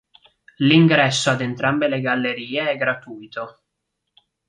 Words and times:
L'ingresso 0.57 1.29
ad 1.29 1.41
entrambe 1.41 1.87
le 1.87 2.01
gallerie 2.01 2.71
è 2.71 2.75
gratuito. 2.75 3.61